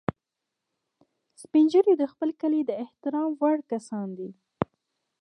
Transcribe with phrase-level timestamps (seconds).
[1.41, 4.29] سپین ږیری د خپل کلي د احترام وړ کسان دي